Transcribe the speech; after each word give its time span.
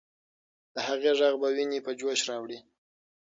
د 0.73 0.75
هغې 0.87 1.11
ږغ 1.19 1.33
به 1.41 1.47
ويني 1.53 1.79
په 1.85 1.91
جوش 1.99 2.19
راوړي. 2.29 2.59